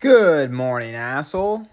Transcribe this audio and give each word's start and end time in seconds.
Good 0.00 0.50
morning, 0.50 0.94
asshole. 0.94 1.66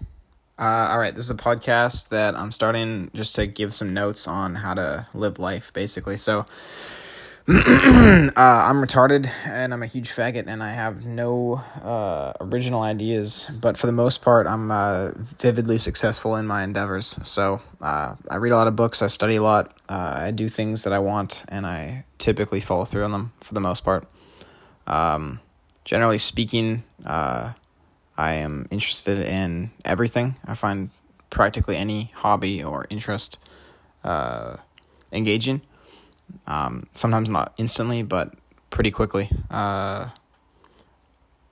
Uh, 0.58 0.88
all 0.90 0.98
right, 0.98 1.14
this 1.14 1.24
is 1.24 1.30
a 1.30 1.34
podcast 1.34 2.10
that 2.10 2.34
I'm 2.34 2.52
starting 2.52 3.10
just 3.14 3.34
to 3.36 3.46
give 3.46 3.72
some 3.72 3.94
notes 3.94 4.28
on 4.28 4.56
how 4.56 4.74
to 4.74 5.06
live 5.14 5.38
life, 5.38 5.72
basically. 5.72 6.18
So, 6.18 6.40
uh, 6.40 6.44
I'm 7.48 8.82
retarded 8.84 9.30
and 9.46 9.72
I'm 9.72 9.82
a 9.82 9.86
huge 9.86 10.10
faggot 10.10 10.44
and 10.46 10.62
I 10.62 10.74
have 10.74 11.06
no 11.06 11.62
uh, 11.82 12.34
original 12.42 12.82
ideas, 12.82 13.50
but 13.50 13.78
for 13.78 13.86
the 13.86 13.94
most 13.94 14.20
part, 14.20 14.46
I'm 14.46 14.70
uh, 14.70 15.12
vividly 15.16 15.78
successful 15.78 16.36
in 16.36 16.46
my 16.46 16.62
endeavors. 16.62 17.18
So, 17.22 17.62
uh, 17.80 18.16
I 18.30 18.36
read 18.36 18.52
a 18.52 18.56
lot 18.56 18.66
of 18.66 18.76
books, 18.76 19.00
I 19.00 19.06
study 19.06 19.36
a 19.36 19.42
lot, 19.42 19.74
uh, 19.88 20.16
I 20.18 20.32
do 20.32 20.50
things 20.50 20.84
that 20.84 20.92
I 20.92 20.98
want, 20.98 21.44
and 21.48 21.66
I 21.66 22.04
typically 22.18 22.60
follow 22.60 22.84
through 22.84 23.04
on 23.04 23.12
them 23.12 23.32
for 23.40 23.54
the 23.54 23.60
most 23.60 23.84
part. 23.84 24.06
Um, 24.86 25.40
generally 25.86 26.18
speaking, 26.18 26.82
I 28.18 28.34
am 28.34 28.66
interested 28.72 29.20
in 29.26 29.70
everything. 29.84 30.34
I 30.44 30.54
find 30.54 30.90
practically 31.30 31.76
any 31.76 32.10
hobby 32.16 32.64
or 32.64 32.84
interest 32.90 33.38
uh, 34.02 34.56
engaging. 35.12 35.62
Um, 36.48 36.88
sometimes 36.94 37.28
not 37.28 37.54
instantly, 37.58 38.02
but 38.02 38.34
pretty 38.70 38.90
quickly. 38.90 39.30
Uh, 39.48 40.08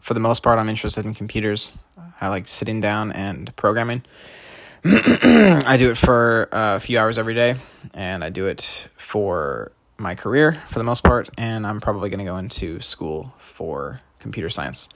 for 0.01 0.13
the 0.13 0.21
most 0.21 0.43
part, 0.43 0.59
I'm 0.59 0.69
interested 0.69 1.05
in 1.05 1.15
computers. 1.15 1.73
I 2.21 2.29
like 2.29 2.49
sitting 2.49 2.81
down 2.81 3.13
and 3.13 3.55
programming. 3.55 4.03
I 4.85 5.77
do 5.79 5.91
it 5.91 5.97
for 5.97 6.49
a 6.51 6.81
few 6.81 6.99
hours 6.99 7.17
every 7.17 7.35
day, 7.35 7.57
and 7.95 8.25
I 8.25 8.31
do 8.31 8.47
it 8.47 8.89
for 8.97 9.71
my 9.99 10.17
career 10.17 10.63
for 10.69 10.81
the 10.81 10.85
most 10.85 11.05
part, 11.05 11.31
and 11.39 11.65
I'm 11.65 11.81
probably 11.81 12.11
going 12.11 12.19
to 12.19 12.25
go 12.25 12.37
into 12.37 12.81
school 12.81 13.35
for 13.39 14.01
computer 14.19 14.49
science. 14.49 14.89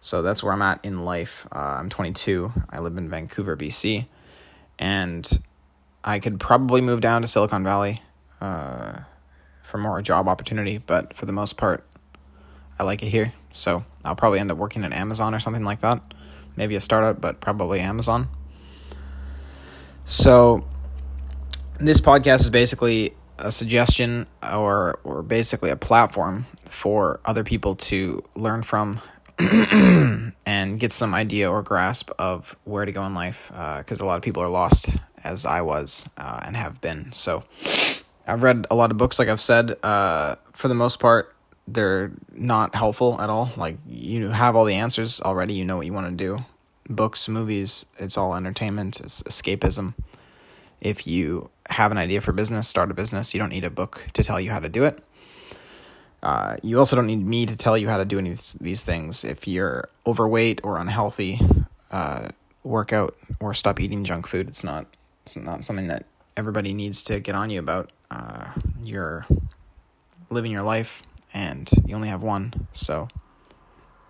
So 0.00 0.22
that's 0.22 0.42
where 0.42 0.52
I'm 0.52 0.62
at 0.62 0.84
in 0.84 1.04
life. 1.04 1.46
Uh, 1.52 1.58
I'm 1.58 1.88
22. 1.88 2.52
I 2.70 2.78
live 2.78 2.96
in 2.96 3.08
Vancouver, 3.08 3.56
BC, 3.56 4.06
and 4.78 5.28
I 6.04 6.18
could 6.18 6.38
probably 6.38 6.80
move 6.80 7.00
down 7.00 7.22
to 7.22 7.28
Silicon 7.28 7.64
Valley 7.64 8.02
uh, 8.40 9.00
for 9.62 9.78
more 9.78 10.00
job 10.02 10.28
opportunity, 10.28 10.78
but 10.78 11.14
for 11.14 11.26
the 11.26 11.32
most 11.32 11.56
part, 11.56 11.84
I 12.78 12.84
like 12.84 13.02
it 13.02 13.08
here. 13.08 13.32
So 13.50 13.84
I'll 14.04 14.14
probably 14.14 14.38
end 14.38 14.52
up 14.52 14.56
working 14.56 14.84
at 14.84 14.92
Amazon 14.92 15.34
or 15.34 15.40
something 15.40 15.64
like 15.64 15.80
that. 15.80 16.00
Maybe 16.56 16.76
a 16.76 16.80
startup, 16.80 17.20
but 17.20 17.40
probably 17.40 17.80
Amazon. 17.80 18.28
So 20.04 20.64
this 21.78 22.00
podcast 22.00 22.40
is 22.40 22.50
basically 22.50 23.14
a 23.38 23.52
suggestion 23.52 24.26
or 24.42 24.98
or 25.04 25.22
basically 25.22 25.70
a 25.70 25.76
platform 25.76 26.46
for 26.64 27.20
other 27.24 27.44
people 27.44 27.76
to 27.76 28.24
learn 28.34 28.62
from 28.62 29.00
and 30.46 30.80
get 30.80 30.92
some 30.92 31.14
idea 31.14 31.50
or 31.50 31.62
grasp 31.62 32.10
of 32.18 32.56
where 32.64 32.84
to 32.84 32.92
go 32.92 33.04
in 33.04 33.14
life 33.14 33.48
because 33.48 34.00
uh, 34.00 34.04
a 34.04 34.06
lot 34.06 34.16
of 34.16 34.22
people 34.22 34.42
are 34.42 34.48
lost 34.48 34.96
as 35.22 35.46
I 35.46 35.60
was 35.60 36.08
uh, 36.16 36.40
and 36.42 36.56
have 36.56 36.80
been. 36.80 37.12
So 37.12 37.44
I've 38.26 38.42
read 38.42 38.66
a 38.70 38.74
lot 38.74 38.90
of 38.90 38.96
books, 38.96 39.18
like 39.18 39.28
I've 39.28 39.40
said. 39.40 39.76
Uh, 39.82 40.36
for 40.52 40.68
the 40.68 40.74
most 40.74 40.98
part, 41.00 41.34
they're 41.66 42.12
not 42.32 42.74
helpful 42.74 43.20
at 43.20 43.30
all. 43.30 43.50
Like 43.56 43.78
you 43.86 44.28
have 44.28 44.56
all 44.56 44.64
the 44.64 44.74
answers 44.74 45.20
already. 45.20 45.54
You 45.54 45.64
know 45.64 45.76
what 45.76 45.86
you 45.86 45.92
want 45.92 46.08
to 46.08 46.14
do. 46.14 46.44
Books, 46.88 47.28
movies, 47.28 47.86
it's 47.98 48.16
all 48.16 48.34
entertainment. 48.34 49.00
It's 49.00 49.22
escapism. 49.22 49.94
If 50.80 51.06
you 51.06 51.50
have 51.70 51.92
an 51.92 51.98
idea 51.98 52.20
for 52.20 52.32
business, 52.32 52.68
start 52.68 52.90
a 52.90 52.94
business. 52.94 53.34
You 53.34 53.40
don't 53.40 53.50
need 53.50 53.64
a 53.64 53.70
book 53.70 54.06
to 54.14 54.22
tell 54.22 54.40
you 54.40 54.50
how 54.50 54.58
to 54.58 54.68
do 54.68 54.84
it. 54.84 55.02
Uh, 56.22 56.56
you 56.62 56.78
also 56.78 56.96
don't 56.96 57.06
need 57.06 57.24
me 57.24 57.46
to 57.46 57.56
tell 57.56 57.78
you 57.78 57.88
how 57.88 57.96
to 57.96 58.04
do 58.04 58.18
any 58.18 58.32
of 58.32 58.52
these 58.60 58.84
things. 58.84 59.24
If 59.24 59.46
you're 59.46 59.88
overweight 60.06 60.60
or 60.64 60.78
unhealthy, 60.78 61.40
uh, 61.90 62.28
work 62.64 62.92
out 62.92 63.16
or 63.40 63.54
stop 63.54 63.80
eating 63.80 64.04
junk 64.04 64.26
food. 64.26 64.48
It's 64.48 64.64
not 64.64 64.86
it's 65.24 65.36
not 65.36 65.64
something 65.64 65.86
that 65.88 66.06
everybody 66.36 66.72
needs 66.74 67.02
to 67.04 67.20
get 67.20 67.34
on 67.34 67.50
you 67.50 67.58
about. 67.58 67.90
Uh, 68.10 68.52
you're 68.82 69.26
living 70.30 70.50
your 70.50 70.62
life 70.62 71.02
and 71.32 71.70
you 71.86 71.94
only 71.94 72.08
have 72.08 72.22
one, 72.22 72.66
so 72.72 73.08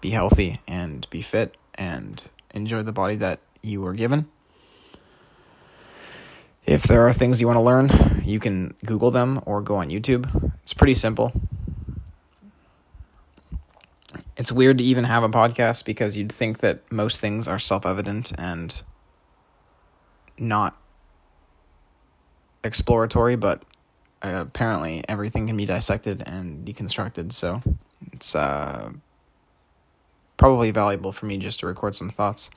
be 0.01 0.11
healthy 0.11 0.61
and 0.67 1.09
be 1.11 1.21
fit 1.21 1.57
and 1.75 2.29
enjoy 2.55 2.83
the 2.83 2.93
body 2.93 3.17
that 3.17 3.41
you 3.63 3.81
were 3.81 3.93
given. 3.93 4.29
If 6.65 6.85
there 6.85 7.07
are 7.07 7.13
things 7.13 7.41
you 7.41 7.47
want 7.47 7.57
to 7.57 7.63
learn, 7.63 8.23
you 8.25 8.39
can 8.39 8.75
Google 8.85 9.11
them 9.11 9.43
or 9.47 9.61
go 9.61 9.77
on 9.77 9.89
YouTube. 9.89 10.53
It's 10.63 10.75
pretty 10.75 10.95
simple 10.95 11.33
it's 14.39 14.53
weird 14.53 14.79
to 14.79 14.85
even 14.85 15.05
have 15.05 15.25
a 15.25 15.29
podcast 15.29 15.85
because 15.85 16.17
you'd 16.17 16.33
think 16.33 16.59
that 16.59 16.91
most 16.91 17.21
things 17.21 17.49
are 17.49 17.59
self-evident 17.59 18.33
and 18.39 18.83
not 20.39 20.81
exploratory, 22.63 23.35
but 23.35 23.65
uh, 24.23 24.45
apparently 24.47 25.03
everything 25.09 25.49
can 25.49 25.57
be 25.57 25.67
dissected 25.67 26.23
and 26.25 26.65
deconstructed. 26.65 27.33
So 27.33 27.61
it's 28.13 28.37
uh, 28.37 28.91
probably 30.37 30.71
valuable 30.71 31.11
for 31.11 31.27
me 31.27 31.39
just 31.39 31.59
to 31.61 31.67
record 31.67 31.97
some 31.97 32.09
thoughts. 32.09 32.49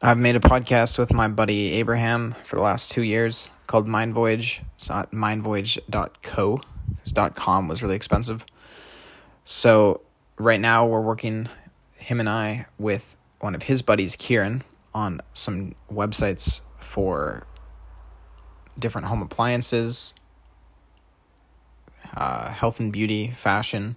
I've 0.00 0.18
made 0.18 0.36
a 0.36 0.40
podcast 0.40 0.98
with 0.98 1.12
my 1.12 1.28
buddy 1.28 1.72
Abraham 1.72 2.34
for 2.44 2.56
the 2.56 2.62
last 2.62 2.90
two 2.90 3.02
years 3.02 3.50
called 3.66 3.86
Mind 3.86 4.14
Voyage. 4.14 4.62
It's 4.74 4.88
not 4.88 5.10
mindvoyage.co 5.10 6.60
because 7.04 7.32
.com 7.34 7.68
was 7.68 7.82
really 7.82 7.96
expensive. 7.96 8.44
So 9.44 10.00
right 10.38 10.60
now 10.60 10.86
we're 10.86 11.00
working 11.00 11.48
him 11.98 12.20
and 12.20 12.28
I 12.28 12.66
with 12.78 13.16
one 13.40 13.54
of 13.54 13.64
his 13.64 13.82
buddies, 13.82 14.16
Kieran, 14.16 14.62
on 14.94 15.20
some 15.32 15.74
websites 15.92 16.60
for 16.78 17.46
different 18.78 19.06
home 19.06 19.22
appliances, 19.22 20.14
uh, 22.16 22.50
health 22.50 22.80
and 22.80 22.92
beauty, 22.92 23.30
fashion, 23.30 23.96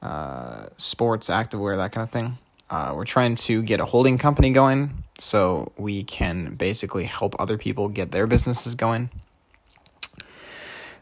uh, 0.00 0.66
sports, 0.76 1.28
activewear, 1.28 1.76
that 1.76 1.92
kind 1.92 2.02
of 2.02 2.10
thing. 2.10 2.38
Uh, 2.70 2.92
we're 2.94 3.04
trying 3.04 3.34
to 3.34 3.62
get 3.62 3.80
a 3.80 3.84
holding 3.84 4.16
company 4.16 4.50
going 4.50 5.04
so 5.18 5.72
we 5.76 6.02
can 6.02 6.54
basically 6.54 7.04
help 7.04 7.36
other 7.38 7.58
people 7.58 7.88
get 7.88 8.10
their 8.10 8.26
businesses 8.26 8.74
going. 8.74 9.10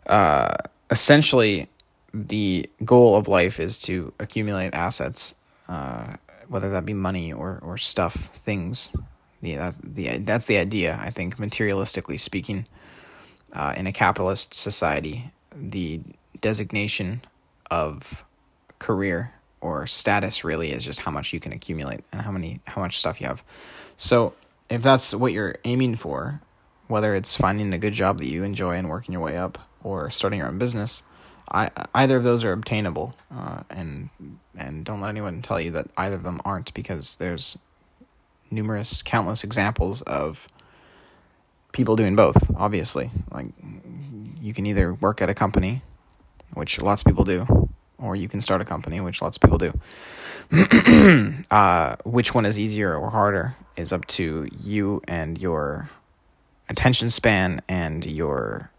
Uh, 0.07 0.57
essentially, 0.91 1.69
the 2.13 2.69
goal 2.85 3.17
of 3.17 3.29
life 3.29 3.61
is 3.61 3.81
to 3.83 4.13
accumulate 4.19 4.75
assets, 4.75 5.35
uh, 5.69 6.15
whether 6.49 6.71
that 6.71 6.85
be 6.85 6.95
money 6.95 7.33
or, 7.33 7.61
or 7.63 7.79
stuff, 7.79 8.15
things. 8.15 8.95
The, 9.43 9.57
that's, 9.57 9.79
the, 9.79 10.19
that's 10.19 10.47
the 10.47 10.59
idea, 10.59 10.99
I 11.01 11.11
think, 11.11 11.37
materialistically 11.37 12.19
speaking. 12.21 12.67
Uh, 13.53 13.75
in 13.77 13.87
a 13.87 13.93
capitalist 13.93 14.55
society, 14.55 15.33
the 15.57 16.01
designation 16.41 17.23
of 17.71 18.25
career 18.79 19.33
or 19.61 19.87
status 19.87 20.45
really 20.45 20.71
is 20.71 20.85
just 20.85 21.01
how 21.01 21.11
much 21.11 21.33
you 21.33 21.41
can 21.41 21.53
accumulate 21.53 22.01
and 22.13 22.23
how 22.23 22.31
many 22.31 22.61
how 22.67 22.81
much 22.81 22.99
stuff 22.99 23.21
you 23.21 23.27
have. 23.27 23.45
So 23.97 24.35
if 24.69 24.83
that's 24.83 25.15
what 25.15 25.33
you're 25.33 25.57
aiming 25.65 25.97
for, 25.97 26.41
whether 26.87 27.15
it's 27.15 27.37
finding 27.37 27.73
a 27.73 27.79
good 27.79 27.93
job 27.93 28.19
that 28.19 28.27
you 28.27 28.43
enjoy 28.43 28.77
and 28.77 28.89
working 28.89 29.13
your 29.13 29.23
way 29.23 29.37
up 29.37 29.59
or 29.83 30.11
starting 30.11 30.39
your 30.39 30.49
own 30.49 30.59
business, 30.59 31.03
I, 31.51 31.71
either 31.95 32.17
of 32.17 32.25
those 32.25 32.45
are 32.45 32.53
obtainable, 32.53 33.15
uh, 33.35 33.63
and 33.71 34.11
and 34.57 34.85
don't 34.85 35.01
let 35.01 35.09
anyone 35.09 35.43
tell 35.43 35.61
you 35.61 35.71
that 35.73 35.89
either 35.97 36.17
of 36.17 36.23
them 36.23 36.41
aren't, 36.45 36.73
because 36.75 37.17
there's 37.17 37.59
numerous, 38.51 39.03
countless 39.03 39.43
examples 39.45 40.03
of 40.03 40.49
people 41.73 41.97
doing 41.97 42.17
both. 42.17 42.51
Obviously, 42.57 43.11
like 43.33 43.47
you 44.41 44.55
can 44.55 44.67
either 44.67 44.95
work 44.95 45.21
at 45.23 45.29
a 45.29 45.35
company, 45.35 45.83
which 46.55 46.81
lots 46.81 47.03
of 47.03 47.07
people 47.07 47.25
do, 47.25 47.69
or 47.99 48.17
you 48.17 48.29
can 48.29 48.41
start 48.41 48.61
a 48.61 48.65
company, 48.65 49.01
which 49.01 49.23
lots 49.23 49.37
of 49.37 49.41
people 49.41 49.59
do. 49.59 49.73
uh, 51.51 51.97
which 52.05 52.35
one 52.35 52.47
is 52.47 52.59
easier 52.59 52.97
or 52.97 53.11
harder 53.11 53.55
is 53.77 53.93
up 53.93 54.07
to 54.07 54.49
you 54.63 55.01
and 55.07 55.39
your 55.39 55.91
attention 56.69 57.11
span 57.11 57.61
and 57.69 58.05
your 58.05 58.71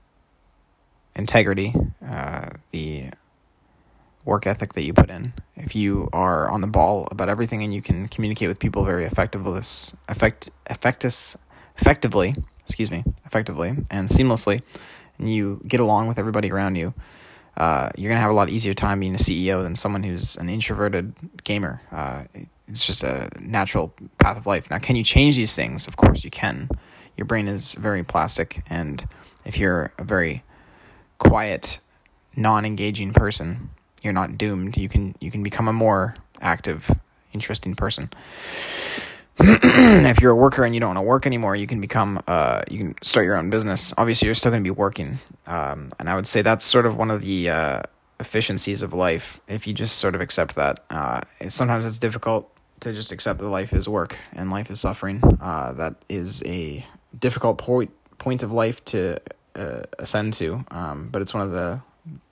integrity, 1.15 1.73
uh, 2.05 2.49
the 2.71 3.11
work 4.25 4.45
ethic 4.45 4.73
that 4.73 4.83
you 4.83 4.93
put 4.93 5.09
in. 5.09 5.33
If 5.55 5.75
you 5.75 6.09
are 6.13 6.49
on 6.49 6.61
the 6.61 6.67
ball 6.67 7.07
about 7.11 7.29
everything 7.29 7.63
and 7.63 7.73
you 7.73 7.81
can 7.81 8.07
communicate 8.07 8.47
with 8.47 8.59
people 8.59 8.85
very 8.85 9.05
effectively, 9.05 9.59
effect, 10.07 10.49
effectus, 10.69 11.35
effectively, 11.77 12.35
excuse 12.65 12.91
me, 12.91 13.03
effectively 13.25 13.69
and 13.89 14.09
seamlessly, 14.09 14.61
and 15.17 15.33
you 15.33 15.61
get 15.67 15.79
along 15.79 16.07
with 16.07 16.19
everybody 16.19 16.51
around 16.51 16.75
you, 16.75 16.93
uh, 17.57 17.89
you're 17.97 18.09
gonna 18.09 18.21
have 18.21 18.31
a 18.31 18.35
lot 18.35 18.49
easier 18.49 18.73
time 18.73 18.99
being 18.99 19.15
a 19.15 19.19
CEO 19.19 19.61
than 19.61 19.75
someone 19.75 20.03
who's 20.03 20.37
an 20.37 20.49
introverted 20.49 21.13
gamer. 21.43 21.81
Uh, 21.91 22.23
it's 22.67 22.85
just 22.85 23.03
a 23.03 23.29
natural 23.39 23.93
path 24.17 24.37
of 24.37 24.47
life. 24.47 24.69
Now, 24.71 24.77
can 24.77 24.95
you 24.95 25.03
change 25.03 25.35
these 25.35 25.55
things? 25.55 25.87
Of 25.87 25.97
course, 25.97 26.23
you 26.23 26.31
can. 26.31 26.69
Your 27.17 27.25
brain 27.25 27.47
is 27.47 27.73
very 27.73 28.03
plastic, 28.03 28.63
and 28.69 29.05
if 29.43 29.57
you're 29.57 29.91
a 29.97 30.03
very 30.03 30.43
quiet, 31.21 31.79
non-engaging 32.35 33.13
person, 33.13 33.69
you're 34.01 34.13
not 34.13 34.37
doomed. 34.37 34.75
You 34.77 34.89
can 34.89 35.15
you 35.19 35.29
can 35.29 35.43
become 35.43 35.67
a 35.67 35.73
more 35.73 36.15
active, 36.41 36.89
interesting 37.31 37.75
person. 37.75 38.09
if 39.39 40.19
you're 40.19 40.31
a 40.31 40.35
worker 40.35 40.63
and 40.63 40.73
you 40.73 40.79
don't 40.79 40.89
want 40.89 40.97
to 40.97 41.03
work 41.03 41.25
anymore, 41.25 41.55
you 41.55 41.67
can 41.67 41.79
become 41.79 42.21
uh, 42.27 42.63
you 42.69 42.77
can 42.79 42.95
start 43.03 43.25
your 43.25 43.37
own 43.37 43.49
business. 43.49 43.93
Obviously, 43.97 44.25
you're 44.25 44.35
still 44.35 44.51
going 44.51 44.63
to 44.63 44.67
be 44.67 44.71
working, 44.71 45.19
um, 45.45 45.91
and 45.99 46.09
I 46.09 46.15
would 46.15 46.27
say 46.27 46.41
that's 46.41 46.65
sort 46.65 46.85
of 46.85 46.97
one 46.97 47.11
of 47.11 47.21
the 47.21 47.49
uh, 47.49 47.81
efficiencies 48.19 48.81
of 48.81 48.93
life. 48.93 49.39
If 49.47 49.67
you 49.67 49.73
just 49.73 49.97
sort 49.97 50.15
of 50.15 50.21
accept 50.21 50.55
that, 50.55 50.83
uh, 50.89 51.21
sometimes 51.47 51.85
it's 51.85 51.99
difficult 51.99 52.51
to 52.81 52.93
just 52.93 53.11
accept 53.11 53.39
that 53.39 53.47
life 53.47 53.73
is 53.73 53.87
work 53.87 54.17
and 54.33 54.49
life 54.49 54.71
is 54.71 54.81
suffering. 54.81 55.21
Uh, 55.39 55.73
that 55.73 55.95
is 56.09 56.41
a 56.45 56.85
difficult 57.17 57.59
point 57.59 57.91
point 58.17 58.41
of 58.41 58.51
life 58.51 58.83
to 58.85 59.19
uh, 59.55 59.83
ascend 59.99 60.33
to, 60.35 60.63
um, 60.71 61.09
but 61.11 61.21
it's 61.21 61.33
one 61.33 61.43
of 61.43 61.51
the 61.51 61.81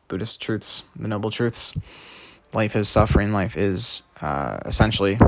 Buddhist 0.07 0.42
truths, 0.42 0.83
the 0.95 1.07
noble 1.07 1.31
truths. 1.31 1.74
Life 2.54 2.75
is 2.75 2.89
suffering. 2.89 3.31
Life 3.31 3.56
is 3.56 4.04
uh, 4.21 4.57
essentially. 4.66 5.19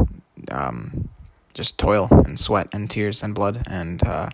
Um, 0.50 1.10
just 1.54 1.78
toil 1.78 2.08
and 2.26 2.40
sweat 2.40 2.68
and 2.74 2.90
tears 2.90 3.24
and 3.24 3.36
blood 3.36 3.64
and 3.68 4.04
uh, 4.06 4.30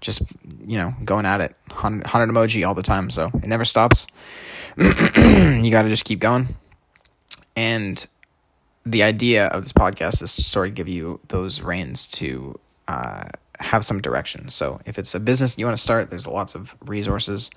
just 0.00 0.22
you 0.66 0.78
know 0.78 0.94
going 1.04 1.26
at 1.26 1.40
it 1.40 1.54
100, 1.68 2.04
100 2.04 2.32
emoji 2.32 2.66
all 2.66 2.74
the 2.74 2.82
time 2.82 3.10
so 3.10 3.30
it 3.34 3.46
never 3.46 3.64
stops 3.64 4.06
you 4.78 5.70
got 5.70 5.82
to 5.82 5.88
just 5.88 6.04
keep 6.04 6.20
going 6.20 6.54
and 7.56 8.06
the 8.84 9.02
idea 9.02 9.46
of 9.48 9.62
this 9.62 9.72
podcast 9.72 10.22
is 10.22 10.34
to 10.36 10.42
sort 10.42 10.68
of 10.68 10.74
give 10.74 10.88
you 10.88 11.20
those 11.28 11.60
reins 11.60 12.06
to 12.06 12.58
uh, 12.88 13.28
have 13.62 13.84
some 13.84 14.00
direction 14.00 14.48
so 14.48 14.80
if 14.86 14.98
it's 14.98 15.14
a 15.14 15.20
business 15.20 15.56
you 15.58 15.64
want 15.64 15.76
to 15.76 15.82
start 15.82 16.10
there's 16.10 16.26
lots 16.26 16.54
of 16.54 16.74
resources 16.86 17.50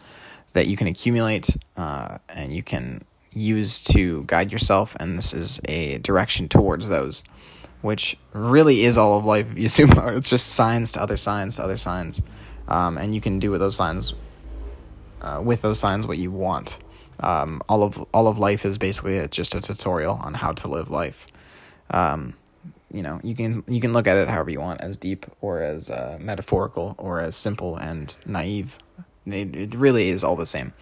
that 0.54 0.68
you 0.68 0.78
can 0.78 0.88
accumulate 0.88 1.56
uh, 1.78 2.18
and 2.30 2.54
you 2.54 2.63
can 2.63 3.04
use 3.31 3.80
to 3.81 4.24
guide 4.24 4.52
yourself 4.52 4.96
and 5.00 5.18
this 5.18 5.34
is 5.34 5.60
a 5.66 5.98
direction 5.98 6.48
towards 6.48 6.88
those 6.88 7.24
which 7.86 8.18
really 8.34 8.84
is 8.84 8.98
all 8.98 9.16
of 9.16 9.25
life. 9.25 9.46
If 9.56 9.78
you 9.78 9.86
out; 9.98 10.16
it's 10.16 10.30
just 10.30 10.48
signs 10.48 10.94
to 10.94 11.02
other 11.02 11.18
signs 11.18 11.57
to 11.57 11.63
other 11.63 11.78
signs, 11.78 12.19
um, 12.68 12.98
and 12.98 13.13
you 13.13 13.22
can 13.22 13.38
do 13.38 13.51
with 13.51 13.62
those 13.62 13.75
signs, 13.75 14.16
uh, 15.22 15.40
with 15.44 15.62
those 15.62 15.80
signs, 15.80 16.08
what 16.08 16.18
you 16.18 16.31
want. 16.31 16.80
Um, 17.19 17.62
all 17.69 17.84
of 17.84 18.04
all 18.12 18.28
of 18.28 18.40
life 18.40 18.66
is 18.66 18.80
basically 18.80 19.19
a, 19.19 19.28
just 19.28 19.54
a 19.54 19.62
tutorial 19.62 20.16
on 20.16 20.34
how 20.34 20.51
to 20.54 20.68
live 20.68 20.90
life. 20.90 21.28
Um, 21.92 22.34
you 22.92 23.02
know, 23.02 23.20
you 23.24 23.36
can 23.36 23.64
you 23.68 23.82
can 23.82 23.94
look 23.94 24.08
at 24.08 24.18
it 24.18 24.28
however 24.28 24.50
you 24.50 24.60
want, 24.60 24.82
as 24.82 24.96
deep 24.98 25.26
or 25.42 25.62
as 25.62 25.90
uh, 25.90 26.18
metaphorical 26.20 26.96
or 26.98 27.20
as 27.20 27.36
simple 27.36 27.76
and 27.76 28.16
naive. 28.26 28.78
It, 29.26 29.56
it 29.56 29.76
really 29.76 30.10
is 30.10 30.24
all 30.24 30.36
the 30.36 30.46
same. 30.46 30.74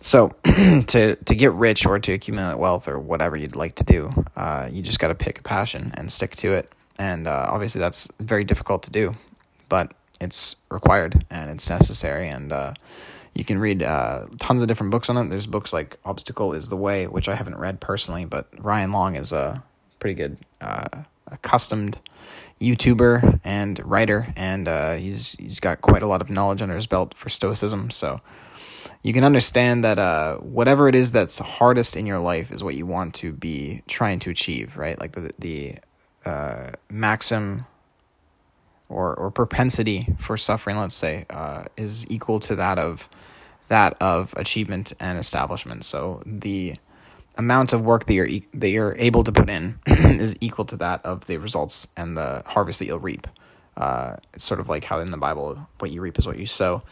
So 0.00 0.28
to 0.44 1.16
to 1.16 1.34
get 1.34 1.52
rich 1.52 1.86
or 1.86 1.98
to 1.98 2.12
accumulate 2.12 2.58
wealth 2.58 2.88
or 2.88 2.98
whatever 2.98 3.36
you'd 3.36 3.56
like 3.56 3.76
to 3.76 3.84
do, 3.84 4.26
uh, 4.36 4.68
you 4.70 4.82
just 4.82 4.98
got 4.98 5.08
to 5.08 5.14
pick 5.14 5.38
a 5.38 5.42
passion 5.42 5.92
and 5.94 6.12
stick 6.12 6.36
to 6.36 6.52
it. 6.52 6.72
And 6.98 7.26
uh, 7.26 7.48
obviously, 7.50 7.80
that's 7.80 8.08
very 8.20 8.44
difficult 8.44 8.82
to 8.84 8.90
do, 8.90 9.14
but 9.68 9.92
it's 10.20 10.56
required 10.70 11.24
and 11.30 11.50
it's 11.50 11.68
necessary. 11.68 12.28
And 12.28 12.52
uh, 12.52 12.74
you 13.32 13.44
can 13.44 13.58
read 13.58 13.82
uh, 13.82 14.26
tons 14.38 14.62
of 14.62 14.68
different 14.68 14.90
books 14.90 15.08
on 15.10 15.16
it. 15.16 15.30
There's 15.30 15.46
books 15.46 15.72
like 15.72 15.98
"Obstacle 16.04 16.52
Is 16.52 16.68
the 16.68 16.76
Way," 16.76 17.06
which 17.06 17.28
I 17.28 17.34
haven't 17.34 17.56
read 17.56 17.80
personally, 17.80 18.26
but 18.26 18.46
Ryan 18.58 18.92
Long 18.92 19.16
is 19.16 19.32
a 19.32 19.62
pretty 20.04 20.14
good 20.14 20.36
uh, 20.60 20.84
accustomed 21.28 21.98
YouTuber 22.60 23.40
and 23.42 23.80
writer, 23.86 24.26
and 24.36 24.68
uh, 24.68 24.96
he's 24.96 25.32
he's 25.36 25.60
got 25.60 25.80
quite 25.80 26.02
a 26.02 26.06
lot 26.06 26.20
of 26.20 26.28
knowledge 26.28 26.60
under 26.60 26.74
his 26.74 26.86
belt 26.86 27.14
for 27.14 27.30
Stoicism. 27.30 27.88
So 27.88 28.20
you 29.02 29.14
can 29.14 29.24
understand 29.24 29.82
that 29.82 29.98
uh, 29.98 30.36
whatever 30.36 30.90
it 30.90 30.94
is 30.94 31.12
that's 31.12 31.38
hardest 31.38 31.96
in 31.96 32.04
your 32.04 32.18
life 32.18 32.52
is 32.52 32.62
what 32.62 32.74
you 32.74 32.84
want 32.84 33.14
to 33.14 33.32
be 33.32 33.82
trying 33.86 34.18
to 34.18 34.30
achieve, 34.30 34.76
right? 34.76 35.00
Like 35.00 35.12
the 35.12 35.32
the 35.38 35.76
uh, 36.26 36.72
maxim 36.90 37.64
or 38.90 39.14
or 39.14 39.30
propensity 39.30 40.14
for 40.18 40.36
suffering, 40.36 40.76
let's 40.76 40.94
say, 40.94 41.24
uh, 41.30 41.64
is 41.78 42.06
equal 42.10 42.40
to 42.40 42.54
that 42.56 42.78
of 42.78 43.08
that 43.68 43.96
of 44.02 44.34
achievement 44.36 44.92
and 45.00 45.18
establishment. 45.18 45.82
So 45.82 46.22
the 46.26 46.76
amount 47.36 47.72
of 47.72 47.82
work 47.82 48.06
that 48.06 48.14
you're 48.14 48.28
that 48.54 48.68
you're 48.68 48.94
able 48.98 49.24
to 49.24 49.32
put 49.32 49.48
in 49.48 49.78
is 49.86 50.36
equal 50.40 50.64
to 50.66 50.76
that 50.76 51.04
of 51.04 51.26
the 51.26 51.36
results 51.36 51.86
and 51.96 52.16
the 52.16 52.42
harvest 52.46 52.78
that 52.78 52.86
you'll 52.86 53.00
reap. 53.00 53.26
Uh, 53.76 54.16
it's 54.32 54.44
sort 54.44 54.60
of 54.60 54.68
like 54.68 54.84
how 54.84 55.00
in 55.00 55.10
the 55.10 55.16
Bible, 55.16 55.66
what 55.78 55.90
you 55.90 56.00
reap 56.00 56.18
is 56.18 56.26
what 56.26 56.38
you 56.38 56.46
sow. 56.46 56.82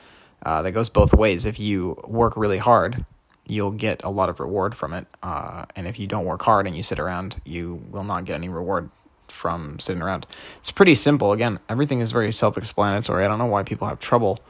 Uh, 0.44 0.62
that 0.62 0.72
goes 0.72 0.88
both 0.88 1.14
ways. 1.14 1.46
If 1.46 1.60
you 1.60 2.00
work 2.04 2.36
really 2.36 2.58
hard, 2.58 3.04
you'll 3.46 3.70
get 3.70 4.02
a 4.02 4.10
lot 4.10 4.28
of 4.28 4.40
reward 4.40 4.74
from 4.74 4.92
it. 4.92 5.06
Uh, 5.22 5.66
and 5.76 5.86
if 5.86 5.98
you 5.98 6.06
don't 6.06 6.24
work 6.24 6.42
hard 6.42 6.66
and 6.66 6.76
you 6.76 6.82
sit 6.82 6.98
around, 6.98 7.40
you 7.44 7.82
will 7.90 8.04
not 8.04 8.24
get 8.24 8.34
any 8.34 8.48
reward 8.48 8.90
from 9.28 9.78
sitting 9.78 10.02
around. 10.02 10.26
It's 10.58 10.70
pretty 10.70 10.94
simple. 10.94 11.32
Again, 11.32 11.60
everything 11.68 12.00
is 12.00 12.12
very 12.12 12.32
self 12.32 12.58
explanatory. 12.58 13.24
I 13.24 13.28
don't 13.28 13.38
know 13.38 13.46
why 13.46 13.62
people 13.62 13.86
have 13.88 14.00
trouble 14.00 14.40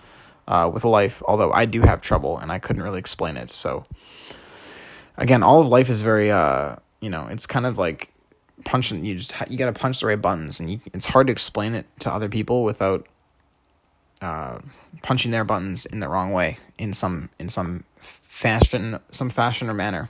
uh, 0.48 0.70
with 0.72 0.84
life, 0.84 1.22
although 1.26 1.52
I 1.52 1.66
do 1.66 1.82
have 1.82 2.00
trouble 2.00 2.38
and 2.38 2.50
I 2.50 2.58
couldn't 2.58 2.82
really 2.82 2.98
explain 2.98 3.36
it. 3.36 3.50
So, 3.50 3.84
again, 5.16 5.42
all 5.42 5.60
of 5.60 5.68
life 5.68 5.90
is 5.90 6.02
very, 6.02 6.30
uh, 6.30 6.76
you 7.00 7.10
know, 7.10 7.26
it's 7.26 7.46
kind 7.46 7.66
of 7.66 7.78
like 7.78 8.12
punching, 8.64 9.04
you 9.04 9.16
just, 9.16 9.34
you 9.48 9.58
got 9.58 9.66
to 9.66 9.72
punch 9.72 10.00
the 10.00 10.06
right 10.06 10.20
buttons 10.20 10.60
and 10.60 10.70
you, 10.70 10.80
it's 10.92 11.06
hard 11.06 11.26
to 11.28 11.32
explain 11.32 11.74
it 11.74 11.86
to 12.00 12.12
other 12.12 12.28
people 12.28 12.64
without 12.64 13.06
uh, 14.22 14.58
punching 15.02 15.32
their 15.32 15.44
buttons 15.44 15.84
in 15.84 16.00
the 16.00 16.08
wrong 16.08 16.30
way 16.30 16.56
in 16.78 16.92
some 16.92 17.28
in 17.40 17.48
some 17.48 17.84
fashion 18.00 18.98
some 19.10 19.28
fashion 19.28 19.68
or 19.68 19.74
manner. 19.74 20.08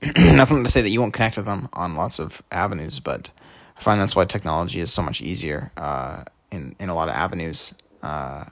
that's 0.00 0.50
not 0.52 0.64
to 0.64 0.70
say 0.70 0.82
that 0.82 0.90
you 0.90 1.00
won't 1.00 1.14
connect 1.14 1.36
with 1.36 1.46
them 1.46 1.68
on 1.72 1.94
lots 1.94 2.18
of 2.18 2.42
avenues, 2.50 2.98
but 2.98 3.30
I 3.76 3.80
find 3.80 4.00
that's 4.00 4.16
why 4.16 4.24
technology 4.24 4.80
is 4.80 4.92
so 4.92 5.02
much 5.02 5.22
easier 5.22 5.70
uh, 5.76 6.24
in 6.50 6.74
in 6.80 6.88
a 6.88 6.94
lot 6.94 7.08
of 7.08 7.14
avenues. 7.14 7.74
Uh, 8.02 8.46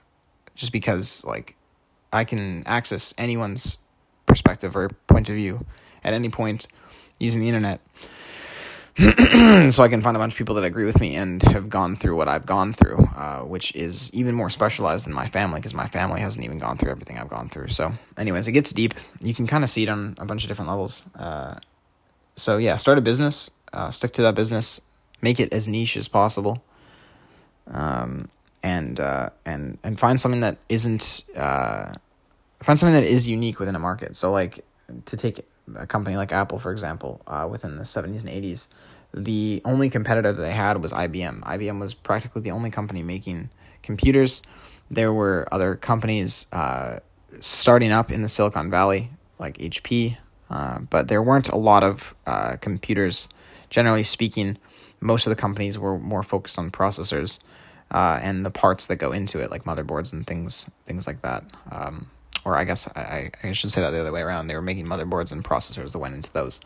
just 0.54 0.70
because 0.70 1.24
like 1.24 1.56
I 2.12 2.22
can 2.22 2.62
access 2.64 3.12
anyone's 3.18 3.78
perspective 4.31 4.77
or 4.77 4.88
point 5.06 5.29
of 5.29 5.35
view 5.35 5.67
at 6.05 6.15
any 6.15 6.29
point 6.29 6.67
using 7.19 7.41
the 7.41 7.49
internet. 7.49 7.81
so 9.73 9.82
I 9.82 9.88
can 9.88 10.03
find 10.03 10.17
a 10.17 10.21
bunch 10.21 10.35
of 10.35 10.38
people 10.38 10.55
that 10.56 10.65
agree 10.65 10.85
with 10.85 11.00
me 11.00 11.17
and 11.17 11.43
have 11.43 11.69
gone 11.71 11.97
through 11.97 12.17
what 12.17 12.29
I've 12.29 12.44
gone 12.44 12.73
through, 12.73 13.09
uh, 13.17 13.41
which 13.41 13.75
is 13.75 14.12
even 14.12 14.35
more 14.35 14.50
specialized 14.50 15.06
than 15.06 15.15
my 15.15 15.27
family 15.27 15.61
because 15.61 15.75
my 15.75 15.87
family 15.87 16.21
hasn't 16.21 16.44
even 16.44 16.59
gone 16.59 16.77
through 16.77 16.91
everything 16.91 17.19
I've 17.19 17.29
gone 17.29 17.49
through. 17.49 17.69
So, 17.69 17.93
anyways, 18.19 18.47
it 18.47 18.53
gets 18.53 18.73
deep. 18.73 18.94
You 19.23 19.32
can 19.32 19.47
kind 19.47 19.65
of 19.65 19.71
see 19.71 19.85
it 19.85 19.88
on 19.88 20.17
a 20.19 20.25
bunch 20.25 20.44
of 20.44 20.49
different 20.49 20.69
levels. 20.71 21.03
Uh, 21.19 21.55
so 22.37 22.56
yeah, 22.56 22.77
start 22.77 22.99
a 22.99 23.00
business, 23.00 23.50
uh, 23.73 23.91
stick 23.91 24.12
to 24.15 24.23
that 24.23 24.35
business, 24.35 24.81
make 25.23 25.41
it 25.41 25.53
as 25.53 25.69
niche 25.69 25.97
as 25.97 26.09
possible, 26.09 26.62
um, 27.69 28.29
and 28.63 28.99
uh, 28.99 29.31
and 29.44 29.79
and 29.82 29.99
find 29.99 30.20
something 30.20 30.41
that 30.41 30.58
isn't 30.69 31.25
uh, 31.37 31.93
find 32.62 32.79
something 32.79 32.94
that 32.94 33.05
is 33.05 33.29
unique 33.29 33.58
within 33.58 33.74
a 33.74 33.79
market. 33.79 34.17
So 34.17 34.32
like 34.32 34.64
to 35.06 35.17
take 35.17 35.46
a 35.76 35.86
company 35.86 36.17
like 36.17 36.32
Apple, 36.32 36.58
for 36.58 36.72
example, 36.72 37.20
uh, 37.26 37.46
within 37.50 37.76
the 37.76 37.84
70s 37.84 38.20
and 38.22 38.31
80s, 38.31 38.69
the 39.12 39.60
only 39.64 39.90
competitor 39.90 40.32
that 40.32 40.40
they 40.40 40.52
had 40.52 40.82
was 40.82 40.93
IBM. 40.93 41.40
IBM 41.40 41.81
was 41.81 41.94
practically 41.94 42.43
the 42.43 42.50
only 42.50 42.70
company 42.70 43.02
making 43.02 43.50
computers. 43.82 44.43
There 44.90 45.12
were 45.12 45.48
other 45.50 45.74
companies 45.74 46.46
uh, 46.52 46.98
starting 47.40 47.93
up 47.93 48.10
in 48.10 48.22
the 48.22 48.29
Silicon 48.29 48.70
Valley, 48.70 49.10
like 49.38 49.58
HP, 49.58 50.17
uh, 50.48 50.81
but 50.81 51.08
there 51.08 51.22
weren't 51.22 51.48
a 51.48 51.56
lot 51.56 51.82
of 51.82 52.14
uh, 52.26 52.56
computers. 52.56 53.29
Generally 53.69 54.05
speaking, 54.05 54.58
most 55.00 55.26
of 55.26 55.31
the 55.31 55.36
companies 55.36 55.79
were 55.79 55.98
more 55.98 56.22
focused 56.22 56.58
on 56.58 56.70
processors 56.70 57.38
uh, 57.90 58.19
and 58.22 58.44
the 58.44 58.50
parts 58.50 58.86
that 58.88 58.96
go 58.96 59.12
into 59.12 59.40
it, 59.40 59.50
like 59.50 59.64
motherboards 59.64 60.12
and 60.12 60.26
things, 60.26 60.69
things 60.86 61.06
like 61.06 61.22
that. 61.22 61.44
Um, 61.70 62.10
or 62.44 62.56
I 62.56 62.65
guess 62.65 62.89
I, 62.89 63.31
I 63.43 63.53
should 63.53 63.70
say 63.70 63.81
that 63.81 63.91
the 63.91 64.01
other 64.01 64.13
way 64.13 64.23
around. 64.23 64.47
They 64.47 64.55
were 64.55 64.63
making 64.63 64.87
motherboards 64.87 65.32
and 65.32 65.44
processors 65.44 65.93
that 65.93 65.99
went 65.99 66.15
into 66.15 66.32
those. 66.32 66.61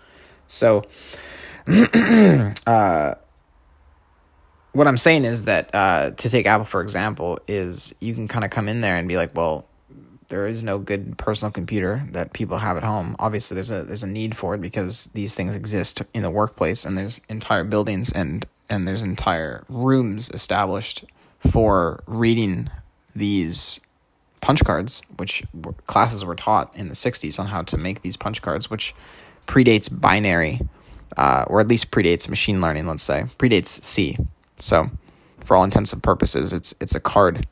So, 0.46 0.84
uh, 1.66 3.14
what 4.72 4.88
I'm 4.88 4.96
saying 4.96 5.24
is 5.24 5.44
that 5.46 5.74
uh, 5.74 6.10
to 6.10 6.30
take 6.30 6.46
Apple 6.46 6.64
for 6.64 6.80
example 6.80 7.38
is 7.46 7.94
you 8.00 8.14
can 8.14 8.28
kind 8.28 8.44
of 8.44 8.50
come 8.50 8.68
in 8.68 8.80
there 8.80 8.96
and 8.96 9.08
be 9.08 9.16
like, 9.16 9.34
well, 9.34 9.66
there 10.28 10.46
is 10.46 10.62
no 10.62 10.78
good 10.78 11.16
personal 11.18 11.52
computer 11.52 12.02
that 12.10 12.32
people 12.32 12.58
have 12.58 12.76
at 12.76 12.82
home. 12.82 13.14
Obviously, 13.18 13.54
there's 13.54 13.70
a 13.70 13.82
there's 13.82 14.02
a 14.02 14.08
need 14.08 14.36
for 14.36 14.54
it 14.54 14.60
because 14.60 15.06
these 15.14 15.34
things 15.34 15.54
exist 15.54 16.02
in 16.12 16.22
the 16.22 16.30
workplace, 16.30 16.84
and 16.84 16.96
there's 16.96 17.20
entire 17.28 17.64
buildings 17.64 18.10
and 18.12 18.46
and 18.68 18.88
there's 18.88 19.02
entire 19.02 19.64
rooms 19.68 20.30
established 20.30 21.04
for 21.38 22.02
reading 22.06 22.70
these 23.14 23.80
punch 24.44 24.62
cards, 24.62 25.00
which 25.16 25.42
classes 25.86 26.22
were 26.22 26.34
taught 26.34 26.70
in 26.76 26.88
the 26.88 26.94
60s 26.94 27.40
on 27.40 27.46
how 27.46 27.62
to 27.62 27.78
make 27.78 28.02
these 28.02 28.14
punch 28.14 28.42
cards, 28.42 28.68
which 28.68 28.94
predates 29.46 29.88
binary, 29.90 30.60
uh, 31.16 31.46
or 31.46 31.60
at 31.60 31.68
least 31.68 31.90
predates 31.90 32.28
machine 32.28 32.60
learning, 32.60 32.86
let's 32.86 33.02
say, 33.02 33.24
predates 33.38 33.68
C. 33.82 34.18
So, 34.58 34.90
for 35.40 35.56
all 35.56 35.64
intents 35.64 35.94
and 35.94 36.02
purposes, 36.02 36.52
it's 36.52 36.74
it's 36.78 36.94
a 36.94 37.00
card 37.00 37.46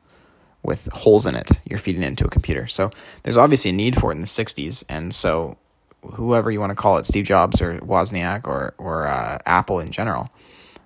with 0.62 0.86
holes 0.92 1.24
in 1.24 1.34
it. 1.34 1.60
You're 1.64 1.78
feeding 1.78 2.02
it 2.02 2.08
into 2.08 2.26
a 2.26 2.28
computer. 2.28 2.66
So 2.66 2.90
there's 3.22 3.38
obviously 3.38 3.70
a 3.70 3.74
need 3.74 3.96
for 3.96 4.12
it 4.12 4.16
in 4.16 4.20
the 4.20 4.26
60s, 4.26 4.84
and 4.88 5.14
so 5.14 5.56
whoever 6.02 6.50
you 6.50 6.60
want 6.60 6.70
to 6.70 6.76
call 6.76 6.98
it, 6.98 7.06
Steve 7.06 7.24
Jobs 7.24 7.62
or 7.62 7.78
Wozniak 7.78 8.46
or 8.46 8.74
or 8.76 9.06
uh, 9.06 9.38
Apple 9.46 9.80
in 9.80 9.92
general, 9.92 10.28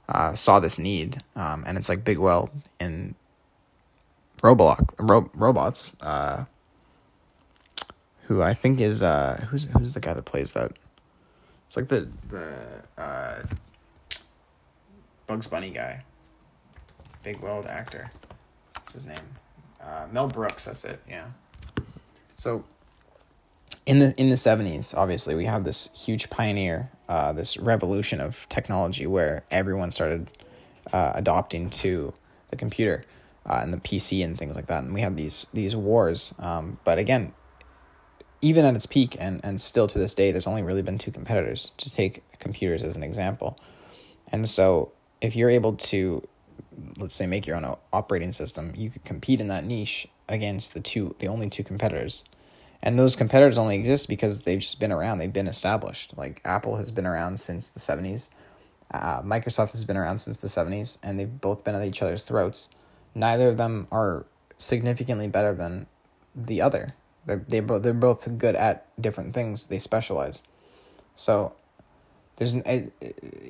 uh, 0.08 0.34
saw 0.34 0.60
this 0.60 0.78
need, 0.78 1.20
um, 1.34 1.64
and 1.66 1.76
it's 1.76 1.88
like 1.88 2.04
Big 2.04 2.18
well, 2.18 2.48
in 2.78 3.16
Roblox 4.42 4.86
ro- 4.98 5.30
robots, 5.34 5.92
uh, 6.00 6.44
who 8.24 8.42
I 8.42 8.54
think 8.54 8.80
is 8.80 9.02
uh, 9.02 9.46
who's 9.48 9.64
who's 9.76 9.94
the 9.94 10.00
guy 10.00 10.14
that 10.14 10.24
plays 10.24 10.52
that? 10.52 10.72
It's 11.66 11.76
like 11.76 11.88
the 11.88 12.08
the 12.28 13.02
uh, 13.02 13.42
Bugs 15.26 15.46
Bunny 15.46 15.70
guy, 15.70 16.02
Big 17.22 17.40
world 17.40 17.66
actor. 17.66 18.10
What's 18.74 18.94
his 18.94 19.06
name? 19.06 19.16
Uh, 19.80 20.06
Mel 20.12 20.28
Brooks. 20.28 20.64
That's 20.64 20.84
it. 20.84 21.00
Yeah. 21.08 21.26
So 22.34 22.64
in 23.86 24.00
the 24.00 24.12
in 24.20 24.28
the 24.28 24.34
70s 24.34 24.96
obviously 24.96 25.34
we 25.34 25.44
have 25.44 25.64
this 25.64 25.88
huge 25.94 26.28
pioneer 26.28 26.90
uh, 27.08 27.32
this 27.32 27.56
revolution 27.56 28.20
of 28.20 28.48
technology 28.48 29.06
where 29.06 29.44
everyone 29.50 29.92
started 29.92 30.28
uh, 30.92 31.12
adopting 31.14 31.70
to 31.70 32.12
the 32.50 32.56
computer 32.56 33.04
uh, 33.46 33.60
and 33.62 33.72
the 33.72 33.78
pc 33.78 34.24
and 34.24 34.38
things 34.38 34.56
like 34.56 34.66
that. 34.66 34.82
And 34.84 34.92
we 34.92 35.00
had 35.00 35.16
these 35.16 35.46
these 35.52 35.74
wars 35.76 36.34
um, 36.38 36.78
but 36.84 36.98
again 36.98 37.32
even 38.42 38.64
at 38.64 38.74
its 38.74 38.86
peak 38.86 39.16
and 39.18 39.40
and 39.44 39.60
still 39.60 39.86
to 39.86 39.98
this 39.98 40.14
day 40.14 40.30
there's 40.32 40.46
only 40.46 40.62
really 40.62 40.82
been 40.82 40.98
two 40.98 41.10
competitors 41.10 41.72
to 41.78 41.92
take 41.92 42.22
computers 42.38 42.82
as 42.82 42.96
an 42.96 43.02
example. 43.02 43.58
And 44.30 44.48
so 44.48 44.92
if 45.20 45.36
you're 45.36 45.50
able 45.50 45.74
to 45.74 46.26
let's 46.98 47.14
say 47.14 47.26
make 47.26 47.46
your 47.46 47.56
own 47.56 47.76
operating 47.92 48.32
system 48.32 48.72
you 48.76 48.90
could 48.90 49.04
compete 49.04 49.40
in 49.40 49.48
that 49.48 49.64
niche 49.64 50.06
against 50.28 50.74
the 50.74 50.80
two 50.80 51.14
the 51.18 51.28
only 51.28 51.48
two 51.48 51.64
competitors. 51.64 52.24
And 52.82 52.98
those 52.98 53.16
competitors 53.16 53.58
only 53.58 53.74
exist 53.74 54.08
because 54.08 54.42
they've 54.42 54.60
just 54.60 54.78
been 54.78 54.92
around 54.92 55.18
they've 55.18 55.32
been 55.32 55.48
established. 55.48 56.16
Like 56.16 56.40
apple 56.44 56.76
has 56.76 56.90
been 56.90 57.06
around 57.06 57.40
since 57.40 57.72
the 57.72 57.80
70s 57.80 58.30
uh, 58.92 59.22
microsoft 59.22 59.72
has 59.72 59.84
been 59.84 59.96
around 59.96 60.18
since 60.18 60.40
the 60.40 60.48
70s 60.48 60.98
and 61.02 61.18
they've 61.18 61.40
both 61.40 61.64
been 61.64 61.74
at 61.74 61.84
each 61.84 62.02
other's 62.02 62.22
throats 62.22 62.68
neither 63.16 63.48
of 63.48 63.56
them 63.56 63.86
are 63.90 64.26
significantly 64.58 65.28
better 65.28 65.52
than 65.52 65.86
the 66.34 66.60
other 66.60 66.94
they're, 67.24 67.44
they 67.48 67.60
both, 67.60 67.82
they're 67.82 67.92
both 67.92 68.38
good 68.38 68.54
at 68.54 68.86
different 69.00 69.34
things 69.34 69.66
they 69.66 69.78
specialize 69.78 70.42
so 71.14 71.52
there's 72.36 72.54
I, 72.54 72.90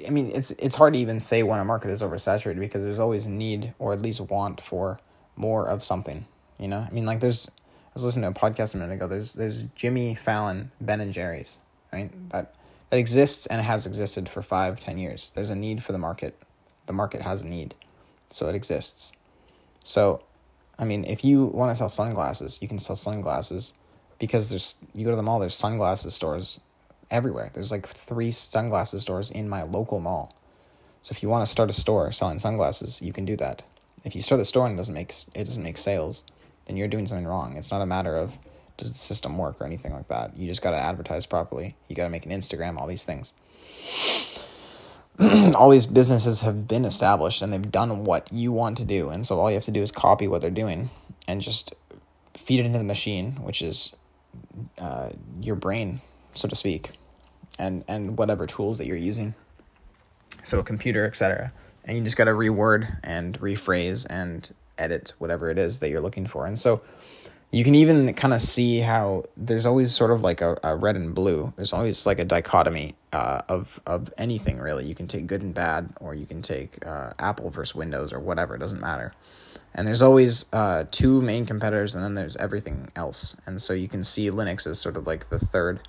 I 0.06 0.10
mean 0.10 0.30
it's 0.32 0.52
it's 0.52 0.76
hard 0.76 0.94
to 0.94 0.98
even 0.98 1.20
say 1.20 1.42
when 1.42 1.60
a 1.60 1.64
market 1.64 1.90
is 1.90 2.02
oversaturated 2.02 2.60
because 2.60 2.82
there's 2.82 2.98
always 3.00 3.26
need 3.26 3.74
or 3.78 3.92
at 3.92 4.00
least 4.00 4.20
want 4.20 4.60
for 4.60 5.00
more 5.34 5.68
of 5.68 5.84
something 5.84 6.26
you 6.58 6.68
know 6.68 6.86
i 6.88 6.90
mean 6.92 7.04
like 7.04 7.20
there's 7.20 7.50
I 7.96 7.98
was 7.98 8.04
listening 8.04 8.30
to 8.30 8.38
a 8.38 8.50
podcast 8.50 8.74
a 8.74 8.76
minute 8.76 8.92
ago. 8.92 9.06
There's 9.06 9.32
there's 9.32 9.62
Jimmy 9.74 10.14
Fallon, 10.14 10.70
Ben 10.82 11.00
and 11.00 11.14
Jerry's, 11.14 11.56
right? 11.90 12.10
That 12.28 12.54
that 12.90 12.98
exists 12.98 13.46
and 13.46 13.62
has 13.62 13.86
existed 13.86 14.28
for 14.28 14.42
five, 14.42 14.78
ten 14.78 14.98
years. 14.98 15.32
There's 15.34 15.48
a 15.48 15.56
need 15.56 15.82
for 15.82 15.92
the 15.92 15.98
market. 15.98 16.38
The 16.84 16.92
market 16.92 17.22
has 17.22 17.40
a 17.40 17.48
need, 17.48 17.74
so 18.28 18.50
it 18.50 18.54
exists. 18.54 19.12
So, 19.86 20.20
I 20.80 20.84
mean, 20.84 21.04
if 21.04 21.24
you 21.24 21.44
want 21.46 21.70
to 21.70 21.76
sell 21.76 21.88
sunglasses, 21.88 22.58
you 22.60 22.66
can 22.66 22.80
sell 22.80 22.96
sunglasses 22.96 23.72
because 24.18 24.50
there's 24.50 24.74
you 24.92 25.04
go 25.04 25.10
to 25.10 25.16
the 25.16 25.22
mall. 25.22 25.38
There's 25.38 25.54
sunglasses 25.54 26.12
stores 26.12 26.58
everywhere. 27.08 27.50
There's 27.54 27.70
like 27.70 27.86
three 27.86 28.32
sunglasses 28.32 29.02
stores 29.02 29.30
in 29.30 29.48
my 29.48 29.62
local 29.62 30.00
mall. 30.00 30.34
So 31.02 31.12
if 31.12 31.22
you 31.22 31.28
want 31.28 31.46
to 31.46 31.50
start 31.50 31.70
a 31.70 31.72
store 31.72 32.10
selling 32.10 32.40
sunglasses, 32.40 33.00
you 33.00 33.12
can 33.12 33.24
do 33.24 33.36
that. 33.36 33.62
If 34.02 34.16
you 34.16 34.22
start 34.22 34.40
the 34.40 34.44
store 34.44 34.66
and 34.66 34.74
it 34.74 34.76
doesn't 34.76 34.92
make 34.92 35.14
it 35.34 35.44
doesn't 35.44 35.62
make 35.62 35.78
sales, 35.78 36.24
then 36.64 36.76
you're 36.76 36.88
doing 36.88 37.06
something 37.06 37.26
wrong. 37.26 37.56
It's 37.56 37.70
not 37.70 37.80
a 37.80 37.86
matter 37.86 38.16
of 38.16 38.36
does 38.76 38.92
the 38.92 38.98
system 38.98 39.38
work 39.38 39.60
or 39.60 39.66
anything 39.66 39.92
like 39.92 40.08
that. 40.08 40.36
You 40.36 40.48
just 40.48 40.62
got 40.62 40.72
to 40.72 40.78
advertise 40.78 41.26
properly. 41.26 41.76
You 41.86 41.94
got 41.94 42.04
to 42.04 42.10
make 42.10 42.26
an 42.26 42.32
Instagram, 42.32 42.76
all 42.76 42.88
these 42.88 43.04
things. 43.04 43.32
all 45.54 45.70
these 45.70 45.86
businesses 45.86 46.42
have 46.42 46.68
been 46.68 46.84
established 46.84 47.40
and 47.40 47.52
they've 47.52 47.70
done 47.70 48.04
what 48.04 48.30
you 48.32 48.52
want 48.52 48.76
to 48.78 48.84
do. 48.84 49.08
And 49.08 49.26
so 49.26 49.40
all 49.40 49.50
you 49.50 49.56
have 49.56 49.64
to 49.64 49.70
do 49.70 49.82
is 49.82 49.90
copy 49.90 50.28
what 50.28 50.40
they're 50.42 50.50
doing 50.50 50.90
and 51.26 51.40
just 51.40 51.74
feed 52.34 52.60
it 52.60 52.66
into 52.66 52.78
the 52.78 52.84
machine, 52.84 53.32
which 53.42 53.62
is 53.62 53.96
uh, 54.78 55.10
your 55.40 55.56
brain, 55.56 56.00
so 56.34 56.48
to 56.48 56.54
speak, 56.54 56.92
and, 57.58 57.84
and 57.88 58.18
whatever 58.18 58.46
tools 58.46 58.78
that 58.78 58.86
you're 58.86 58.96
using. 58.96 59.34
So 60.42 60.58
a 60.58 60.62
computer, 60.62 61.06
etc. 61.06 61.52
And 61.84 61.96
you 61.96 62.04
just 62.04 62.16
got 62.16 62.24
to 62.24 62.32
reword 62.32 62.98
and 63.02 63.40
rephrase 63.40 64.06
and 64.10 64.52
edit 64.76 65.14
whatever 65.18 65.50
it 65.50 65.58
is 65.58 65.80
that 65.80 65.88
you're 65.88 66.00
looking 66.00 66.26
for. 66.26 66.46
And 66.46 66.58
so 66.58 66.82
you 67.50 67.64
can 67.64 67.74
even 67.74 68.12
kind 68.14 68.34
of 68.34 68.42
see 68.42 68.80
how 68.80 69.24
there's 69.36 69.66
always 69.66 69.94
sort 69.94 70.10
of 70.10 70.22
like 70.22 70.40
a, 70.40 70.58
a 70.62 70.76
red 70.76 70.96
and 70.96 71.14
blue. 71.14 71.52
There's 71.56 71.72
always 71.72 72.04
like 72.04 72.18
a 72.18 72.24
dichotomy 72.24 72.94
uh, 73.12 73.42
of 73.48 73.80
of 73.86 74.12
anything 74.18 74.58
really. 74.58 74.86
You 74.86 74.94
can 74.94 75.06
take 75.06 75.26
good 75.26 75.42
and 75.42 75.54
bad, 75.54 75.90
or 76.00 76.14
you 76.14 76.26
can 76.26 76.42
take 76.42 76.84
uh, 76.84 77.12
Apple 77.18 77.50
versus 77.50 77.74
Windows 77.74 78.12
or 78.12 78.20
whatever. 78.20 78.56
It 78.56 78.58
doesn't 78.58 78.80
matter. 78.80 79.12
And 79.74 79.86
there's 79.86 80.02
always 80.02 80.46
uh, 80.52 80.84
two 80.90 81.20
main 81.20 81.44
competitors, 81.44 81.94
and 81.94 82.02
then 82.02 82.14
there's 82.14 82.36
everything 82.38 82.88
else. 82.96 83.36
And 83.44 83.60
so 83.60 83.74
you 83.74 83.88
can 83.88 84.02
see 84.02 84.30
Linux 84.30 84.66
as 84.66 84.78
sort 84.78 84.96
of 84.96 85.06
like 85.06 85.28
the 85.28 85.38
third 85.38 85.80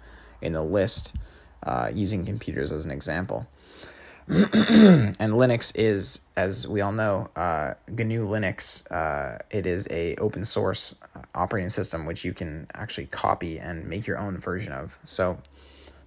in 0.42 0.54
the 0.54 0.62
list, 0.62 1.16
uh, 1.64 1.90
using 1.94 2.26
computers 2.26 2.72
as 2.72 2.86
an 2.86 2.92
example. 2.92 3.48
and 4.30 5.16
Linux 5.16 5.72
is, 5.76 6.20
as 6.36 6.68
we 6.68 6.82
all 6.82 6.92
know, 6.92 7.30
uh, 7.38 7.76
GNU 7.88 8.28
Linux. 8.28 8.84
Uh, 8.92 9.38
it 9.50 9.66
is 9.66 9.88
a 9.90 10.16
open 10.18 10.44
source 10.44 10.94
uh, 11.16 11.22
operating 11.34 11.70
system 11.70 12.06
which 12.06 12.26
you 12.26 12.34
can 12.34 12.68
actually 12.74 13.06
copy 13.06 13.58
and 13.58 13.88
make 13.88 14.06
your 14.06 14.18
own 14.18 14.38
version 14.38 14.74
of. 14.74 14.98
So, 15.06 15.38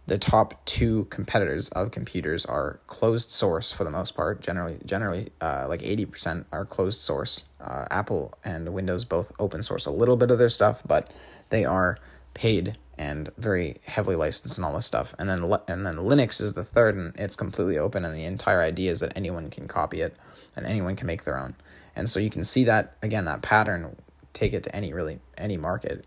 the 0.07 0.19
top 0.19 0.63
two 0.67 1.07
competitors 1.09 1.71
of 1.71 1.93
computers 1.93 2.45
are 2.45 2.81
closed 2.89 3.31
source 3.31 3.73
for 3.73 3.85
the 3.85 3.91
most 3.91 4.15
part. 4.15 4.43
Generally, 4.43 4.81
generally, 4.85 5.31
uh, 5.41 5.65
like 5.67 5.83
eighty 5.83 6.05
percent 6.05 6.47
are 6.53 6.67
closed 6.67 7.01
source. 7.01 7.45
Uh, 7.59 7.87
Apple 7.91 8.35
and 8.45 8.75
Windows 8.75 9.07
both 9.07 9.33
open 9.39 9.63
source 9.63 9.87
a 9.87 9.91
little 9.91 10.17
bit 10.17 10.31
of 10.31 10.39
their 10.39 10.51
stuff, 10.51 10.83
but 10.87 11.11
they 11.49 11.65
are 11.65 11.97
paid 12.35 12.77
and 13.01 13.31
very 13.39 13.81
heavily 13.87 14.15
licensed 14.15 14.59
and 14.59 14.65
all 14.65 14.75
this 14.75 14.85
stuff. 14.85 15.15
And 15.19 15.27
then 15.27 15.43
and 15.67 15.87
then 15.87 15.95
Linux 15.95 16.39
is 16.39 16.53
the 16.53 16.63
third, 16.63 16.97
and 16.97 17.19
it's 17.19 17.35
completely 17.35 17.79
open, 17.79 18.05
and 18.05 18.15
the 18.15 18.25
entire 18.25 18.61
idea 18.61 18.93
is 18.93 19.01
that 19.01 19.15
anyone 19.17 19.49
can 19.49 19.67
copy 19.67 20.03
it 20.03 20.15
and 20.55 20.67
anyone 20.67 20.97
can 20.97 21.07
make 21.07 21.25
their 21.25 21.39
own. 21.39 21.55
And 21.97 22.11
so 22.11 22.21
you 22.21 22.29
can 22.29 22.45
see 22.45 22.63
that 22.65 22.97
again 23.03 23.25
that 23.25 23.41
pattern. 23.41 23.97
Take 24.35 24.53
it 24.53 24.63
to 24.65 24.77
any 24.77 24.93
really 24.93 25.19
any 25.39 25.57
market. 25.57 26.05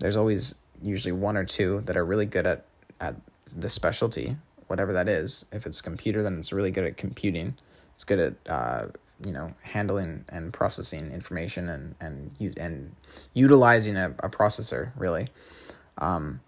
There's 0.00 0.16
always 0.16 0.56
usually 0.82 1.12
one 1.12 1.36
or 1.36 1.44
two 1.44 1.82
that 1.86 1.96
are 1.96 2.04
really 2.04 2.26
good 2.26 2.46
at 2.46 2.64
at 3.00 3.14
the 3.54 3.70
specialty, 3.70 4.36
whatever 4.66 4.92
that 4.92 5.08
is. 5.08 5.44
If 5.52 5.66
it's 5.66 5.80
computer, 5.80 6.24
then 6.24 6.40
it's 6.40 6.52
really 6.52 6.72
good 6.72 6.84
at 6.84 6.96
computing. 6.96 7.56
It's 7.94 8.02
good 8.02 8.18
at 8.18 8.52
uh, 8.52 8.86
you 9.24 9.30
know 9.30 9.54
handling 9.62 10.24
and 10.30 10.52
processing 10.52 11.12
information 11.12 11.68
and 11.68 11.94
and 12.00 12.56
and 12.56 12.96
utilizing 13.34 13.96
a, 13.96 14.10
a 14.18 14.28
processor 14.28 14.90
really 14.96 15.28
um, 15.98 16.40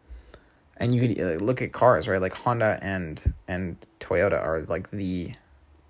and 0.77 0.95
you 0.95 1.01
could 1.01 1.21
uh, 1.21 1.45
look 1.45 1.63
at 1.63 1.73
cars, 1.73 2.09
right? 2.09 2.21
Like 2.21 2.35
Honda 2.35 2.79
and 2.83 3.35
and 3.49 3.77
Toyota 4.01 4.43
are 4.43 4.63
like 4.63 4.91
the 4.91 5.33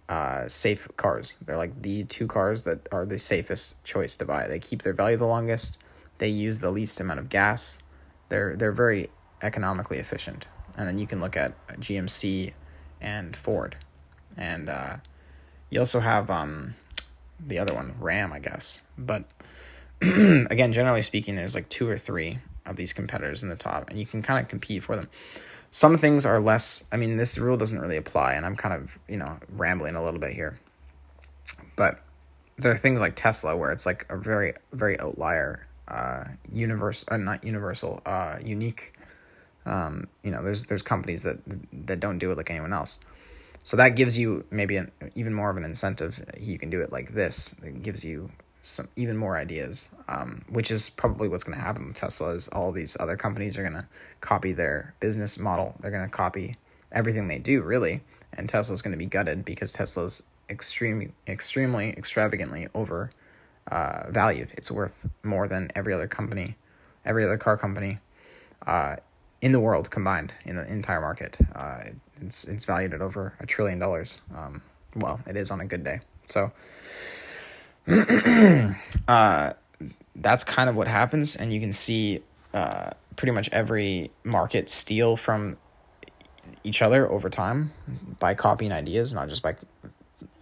uh, 0.09 0.49
safe 0.49 0.89
cars. 0.97 1.37
They're 1.45 1.57
like 1.57 1.83
the 1.83 2.05
two 2.05 2.27
cars 2.27 2.65
that 2.65 2.89
are 2.93 3.05
the 3.05 3.19
safest 3.19 3.83
choice 3.85 4.17
to 4.19 4.25
buy. 4.25 4.47
They 4.47 4.59
keep 4.59 4.83
their 4.83 4.93
value 4.93 5.17
the 5.17 5.27
longest. 5.27 5.79
They 6.19 6.29
use 6.29 6.61
the 6.61 6.71
least 6.71 7.01
amount 7.01 7.21
of 7.21 7.29
gas. 7.29 7.79
They're 8.29 8.57
they're 8.57 8.73
very 8.73 9.11
economically 9.43 9.99
efficient. 9.99 10.47
And 10.77 10.87
then 10.87 10.99
you 10.99 11.07
can 11.07 11.21
look 11.21 11.37
at 11.37 11.55
GMC 11.81 12.53
and 13.01 13.35
Ford, 13.35 13.77
and 14.37 14.69
uh, 14.69 14.97
you 15.71 15.81
also 15.81 16.01
have 16.01 16.31
um, 16.31 16.75
the 17.45 17.59
other 17.59 17.75
one, 17.75 17.95
Ram, 17.99 18.33
I 18.33 18.41
guess. 18.41 18.81
But 18.99 19.25
again, 20.01 20.73
generally 20.73 21.03
speaking, 21.03 21.35
there's 21.35 21.55
like 21.55 21.71
two 21.71 21.89
or 21.89 21.97
three 21.97 22.39
of 22.67 22.77
these 22.77 22.93
competitors 22.93 23.43
in 23.43 23.49
the 23.49 23.57
top, 23.57 23.89
and 23.91 23.99
you 23.99 24.07
can 24.07 24.23
kind 24.23 24.43
of 24.43 24.49
compete 24.49 24.85
for 24.85 24.97
them. 24.97 25.09
Some 25.71 25.99
things 25.99 26.25
are 26.25 26.41
less. 26.41 26.85
I 26.91 26.97
mean, 26.97 27.17
this 27.17 27.39
rule 27.39 27.57
doesn't 27.57 27.79
really 27.79 27.97
apply, 27.97 28.35
and 28.35 28.47
I'm 28.47 28.57
kind 28.57 28.75
of 28.75 28.99
you 29.09 29.17
know 29.17 29.39
rambling 29.51 29.95
a 29.95 30.05
little 30.05 30.21
bit 30.21 30.33
here. 30.33 30.59
But 31.77 32.01
there 32.57 32.73
are 32.73 32.77
things 32.77 33.01
like 33.01 33.15
Tesla 33.17 33.57
where 33.57 33.71
it's 33.71 33.87
like 33.87 34.07
a 34.09 34.17
very 34.17 34.55
very 34.73 34.99
outlier, 34.99 35.67
uh, 35.89 36.25
universe, 36.53 37.05
uh, 37.09 37.17
not 37.17 37.45
universal, 37.45 38.01
uh, 38.07 38.39
unique. 38.45 38.93
Um, 39.67 40.09
you 40.23 40.31
know, 40.31 40.43
there's 40.43 40.67
there's 40.67 40.83
companies 40.83 41.25
that 41.25 41.39
that 41.87 42.01
don't 42.01 42.19
do 42.19 42.31
it 42.31 42.37
like 42.37 42.51
anyone 42.51 42.73
else. 42.73 42.99
So 43.65 43.77
that 43.79 43.97
gives 43.97 44.17
you 44.17 44.45
maybe 44.53 44.77
an, 44.77 44.93
even 45.17 45.35
more 45.35 45.51
of 45.51 45.57
an 45.57 45.65
incentive. 45.65 46.25
You 46.39 46.57
can 46.57 46.71
do 46.71 46.81
it 46.81 46.93
like 46.93 47.15
this. 47.15 47.53
It 47.65 47.83
gives 47.83 48.05
you 48.05 48.31
some 48.67 48.89
even 48.97 49.17
more 49.17 49.37
ideas, 49.37 49.89
um, 50.09 50.43
which 50.49 50.71
is 50.71 50.91
probably 50.91 51.29
what's 51.29 51.45
going 51.45 51.57
to 51.57 51.65
happen 51.65 51.87
with 51.87 51.97
Tesla. 51.97 52.31
Is 52.31 52.49
all 52.49 52.73
these 52.73 52.97
other 52.99 53.17
companies 53.17 53.57
are 53.57 53.63
going 53.63 53.75
to 53.75 53.87
copy 54.21 54.53
their 54.53 54.95
business 55.01 55.39
model. 55.39 55.75
They're 55.81 55.91
going 55.91 56.09
to 56.09 56.17
copy 56.17 56.57
everything 56.93 57.29
they 57.29 57.39
do, 57.39 57.63
really, 57.63 58.03
and 58.33 58.49
Tesla's 58.49 58.83
going 58.83 58.93
to 58.93 58.99
be 58.99 59.07
gutted 59.07 59.45
because 59.45 59.73
Tesla's 59.73 60.23
extremely, 60.49 61.13
extremely, 61.27 61.91
extravagantly 61.91 62.69
over 62.75 63.11
uh, 63.71 64.05
valued. 64.11 64.49
It's 64.55 64.71
worth 64.71 65.09
more 65.23 65.49
than 65.49 65.71
every 65.75 65.93
other 65.93 66.07
company, 66.09 66.57
every 67.05 67.25
other 67.25 67.39
car 67.39 67.57
company. 67.57 67.99
Uh, 68.67 68.97
in 69.43 69.53
the 69.53 69.61
world 69.61 69.91
combined 69.91 70.33
in 70.45 70.57
the 70.57 70.67
entire 70.67 71.01
market. 71.01 71.37
Uh, 71.55 71.85
it's 72.21 72.45
it's 72.45 72.65
valued 72.65 72.95
at 72.95 73.01
over 73.01 73.35
a 73.41 73.47
trillion 73.47 73.79
dollars. 73.79 74.19
Um, 74.35 74.63
well, 74.95 75.21
it 75.27 75.37
is 75.37 75.51
on 75.51 75.61
a 75.61 75.67
good 75.67 75.85
day. 75.85 76.01
So, 76.25 76.51
uh, 79.09 79.53
that's 80.17 80.45
kind 80.45 80.69
of 80.69 80.77
what 80.77 80.89
happens, 80.89 81.37
and 81.37 81.53
you 81.53 81.61
can 81.61 81.73
see 81.73 82.23
uh, 82.53 82.91
pretty 83.17 83.33
much 83.33 83.49
every 83.51 84.11
market 84.25 84.69
steal 84.71 85.17
from 85.17 85.57
each 86.65 86.83
other 86.83 87.11
over 87.11 87.29
time 87.29 87.73
by 88.19 88.35
copying 88.35 88.73
ideas, 88.73 89.15
not 89.15 89.29
just 89.29 89.43
by 89.43 89.57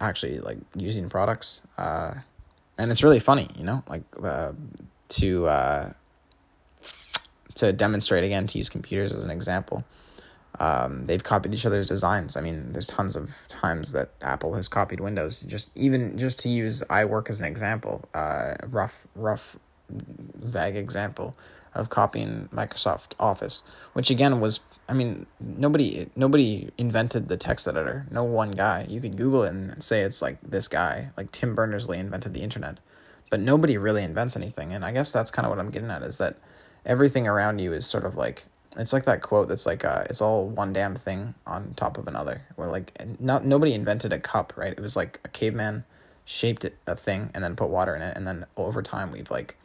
actually 0.01 0.39
like 0.39 0.57
using 0.75 1.09
products. 1.09 1.61
Uh, 1.77 2.15
and 2.77 2.91
it's 2.91 3.03
really 3.03 3.19
funny, 3.19 3.47
you 3.55 3.63
know, 3.63 3.83
like 3.87 4.03
uh, 4.21 4.51
to 5.09 5.47
uh, 5.47 5.93
to 7.55 7.71
demonstrate 7.71 8.23
again 8.23 8.47
to 8.47 8.57
use 8.57 8.69
computers 8.69 9.13
as 9.13 9.23
an 9.23 9.29
example. 9.29 9.83
Um, 10.59 11.05
they've 11.05 11.23
copied 11.23 11.53
each 11.53 11.65
other's 11.65 11.87
designs. 11.87 12.37
I 12.37 12.41
mean, 12.41 12.71
there's 12.73 12.87
tons 12.87 13.15
of 13.15 13.35
times 13.47 13.91
that 13.91 14.11
Apple 14.21 14.53
has 14.53 14.67
copied 14.67 14.99
Windows. 14.99 15.41
Just 15.41 15.69
even 15.75 16.17
just 16.17 16.39
to 16.39 16.49
use 16.49 16.83
iWork 16.89 17.29
as 17.29 17.41
an 17.41 17.47
example, 17.47 18.07
uh, 18.13 18.55
rough 18.67 19.07
rough 19.15 19.57
vague 19.89 20.75
example 20.75 21.35
of 21.73 21.89
copying 21.89 22.49
Microsoft 22.53 23.11
Office, 23.19 23.63
which 23.93 24.09
again 24.09 24.39
was 24.39 24.61
I 24.87 24.93
mean 24.93 25.25
nobody 25.39 26.09
nobody 26.15 26.71
invented 26.77 27.27
the 27.27 27.37
text 27.37 27.67
editor. 27.67 28.07
No 28.09 28.23
one 28.23 28.51
guy. 28.51 28.85
You 28.89 29.01
could 29.01 29.17
Google 29.17 29.43
it 29.43 29.49
and 29.49 29.83
say 29.83 30.01
it's 30.01 30.21
like 30.21 30.37
this 30.41 30.67
guy, 30.67 31.09
like 31.17 31.31
Tim 31.31 31.53
Berners 31.53 31.89
Lee 31.89 31.97
invented 31.97 32.33
the 32.33 32.41
internet, 32.41 32.79
but 33.29 33.39
nobody 33.41 33.77
really 33.77 34.03
invents 34.03 34.37
anything. 34.37 34.71
And 34.71 34.85
I 34.85 34.91
guess 34.91 35.11
that's 35.11 35.31
kind 35.31 35.45
of 35.45 35.49
what 35.49 35.59
I'm 35.59 35.69
getting 35.69 35.91
at 35.91 36.01
is 36.01 36.17
that 36.19 36.37
everything 36.85 37.27
around 37.27 37.59
you 37.59 37.73
is 37.73 37.85
sort 37.85 38.05
of 38.05 38.15
like 38.15 38.45
it's 38.77 38.93
like 38.93 39.05
that 39.05 39.21
quote 39.21 39.47
that's 39.47 39.65
like 39.65 39.85
uh, 39.85 40.03
it's 40.09 40.21
all 40.21 40.47
one 40.47 40.73
damn 40.73 40.95
thing 40.95 41.35
on 41.45 41.73
top 41.75 41.97
of 41.97 42.07
another. 42.07 42.41
Where 42.55 42.69
like 42.69 42.93
not 43.19 43.45
nobody 43.45 43.73
invented 43.73 44.11
a 44.13 44.19
cup, 44.19 44.53
right? 44.55 44.71
It 44.71 44.79
was 44.79 44.95
like 44.95 45.19
a 45.23 45.29
caveman 45.29 45.85
shaped 46.25 46.65
it, 46.65 46.77
a 46.87 46.95
thing 46.95 47.29
and 47.33 47.43
then 47.43 47.55
put 47.55 47.69
water 47.69 47.95
in 47.95 48.01
it, 48.01 48.15
and 48.17 48.27
then 48.27 48.45
over 48.57 48.81
time 48.81 49.11
we've 49.11 49.31
like 49.31 49.57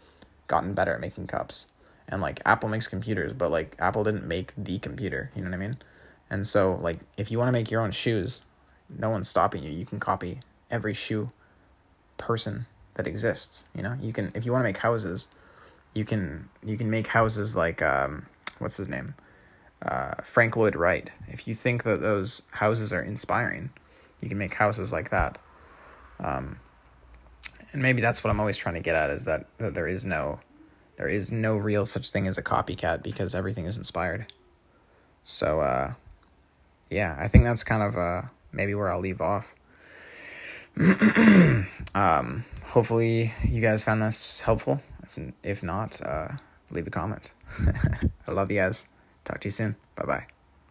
gotten 0.47 0.75
better 0.75 0.95
at 0.95 1.01
making 1.01 1.27
cups. 1.27 1.67
And 2.09 2.21
like 2.21 2.41
Apple 2.45 2.69
makes 2.69 2.89
computers, 2.89 3.33
but 3.33 3.51
like 3.51 3.77
Apple 3.79 4.05
didn't 4.05 4.27
make 4.27 4.53
the 4.57 4.79
computer. 4.79 5.31
You 5.35 5.43
know 5.43 5.51
what 5.51 5.55
I 5.55 5.59
mean? 5.59 5.79
And 6.29 6.47
so 6.47 6.79
like 6.83 7.01
if 7.17 7.31
you 7.31 7.39
want 7.39 7.49
to 7.49 7.53
make 7.53 7.71
your 7.71 7.81
own 7.81 7.93
shoes, 7.93 8.43
no 8.89 9.11
one's 9.11 9.29
stopping 9.29 9.63
you. 9.63 9.71
You 9.71 9.87
can 9.87 10.01
copy 10.01 10.41
every 10.71 10.95
shoe 10.95 11.31
person 12.17 12.67
that 12.95 13.07
exists. 13.07 13.67
You 13.75 13.83
know, 13.83 13.97
you 14.01 14.13
can 14.13 14.31
if 14.35 14.45
you 14.45 14.53
want 14.53 14.63
to 14.63 14.69
make 14.69 14.79
houses, 14.79 15.29
you 15.95 16.05
can 16.05 16.49
you 16.65 16.77
can 16.77 16.91
make 16.91 17.07
houses 17.09 17.57
like 17.57 17.83
um, 17.83 18.27
what's 18.61 18.77
his 18.77 18.89
name, 18.89 19.15
uh, 19.83 20.15
Frank 20.23 20.57
Lloyd 20.57 20.77
Wright. 20.77 21.11
If 21.29 21.49
you 21.49 21.55
think 21.55 21.83
that 21.85 22.01
those 22.01 22.43
houses 22.53 22.93
are 22.93 23.03
inspiring, 23.03 23.71
you 24.21 24.29
can 24.29 24.39
make 24.39 24.55
houses 24.55 24.93
like 24.93 25.11
that. 25.11 25.39
Um, 26.19 26.61
and 27.73 27.83
maybe 27.83 28.03
that's 28.03 28.23
what 28.23 28.31
I'm 28.31 28.41
always 28.41 28.57
trying 28.57 28.75
to 28.75 28.81
get 28.81 28.95
at 28.95 29.11
is 29.11 29.25
that, 29.25 29.47
that 29.59 29.75
there 29.75 29.87
is 29.87 30.05
no 30.05 30.41
there 30.97 31.09
is 31.09 31.33
no 31.33 31.57
real 31.57 31.87
such 31.87 32.11
thing 32.11 32.27
as 32.27 32.37
a 32.37 32.43
copycat 32.43 33.03
because 33.03 33.35
everything 33.35 33.65
is 33.65 33.79
inspired. 33.79 34.31
So 35.25 35.61
uh, 35.61 35.95
yeah, 36.91 37.17
I 37.19 37.27
think 37.27 37.45
that's 37.45 37.65
kind 37.65 37.83
of 37.83 37.97
uh, 37.97 38.23
maybe 38.53 38.75
where 38.75 38.93
I'll 38.93 39.01
leave 39.01 39.23
off. 39.23 39.55
um, 41.95 42.45
hopefully 42.67 43.33
you 43.49 43.63
guys 43.63 43.83
found 43.83 44.03
this 44.03 44.41
helpful. 44.41 44.83
If, 45.05 45.33
if 45.43 45.63
not, 45.63 46.03
uh, 46.03 46.29
leave 46.71 46.87
a 46.87 46.91
comment. 46.91 47.33
I 48.27 48.33
love 48.33 48.51
you 48.51 48.59
guys. 48.59 48.87
Talk 49.25 49.41
to 49.41 49.47
you 49.47 49.51
soon. 49.53 49.77
Bye 49.97 50.05
bye. 50.05 50.40